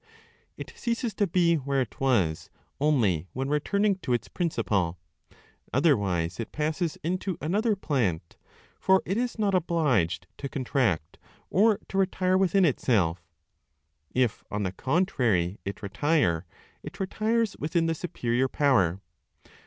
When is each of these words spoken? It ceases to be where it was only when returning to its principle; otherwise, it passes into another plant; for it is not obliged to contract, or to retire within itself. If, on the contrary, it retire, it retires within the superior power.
It 0.57 0.73
ceases 0.75 1.13
to 1.13 1.27
be 1.27 1.57
where 1.57 1.79
it 1.81 1.99
was 1.99 2.49
only 2.79 3.27
when 3.33 3.49
returning 3.49 3.97
to 3.99 4.13
its 4.13 4.29
principle; 4.29 4.97
otherwise, 5.71 6.39
it 6.39 6.51
passes 6.51 6.97
into 7.03 7.37
another 7.39 7.75
plant; 7.75 8.35
for 8.79 9.03
it 9.05 9.15
is 9.15 9.37
not 9.37 9.53
obliged 9.53 10.25
to 10.39 10.49
contract, 10.49 11.19
or 11.51 11.77
to 11.87 11.99
retire 11.99 12.35
within 12.35 12.65
itself. 12.65 13.21
If, 14.09 14.43
on 14.49 14.63
the 14.63 14.71
contrary, 14.71 15.59
it 15.65 15.83
retire, 15.83 16.47
it 16.81 16.99
retires 16.99 17.55
within 17.59 17.85
the 17.85 17.93
superior 17.93 18.47
power. 18.47 19.01